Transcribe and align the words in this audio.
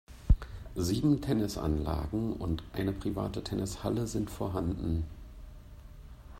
Sieben 0.75 1.21
Tennisanlagen 1.21 2.33
und 2.33 2.63
eine 2.73 2.91
private 2.91 3.43
Tennishalle 3.43 4.07
sind 4.07 4.31
vorhanden. 4.31 5.05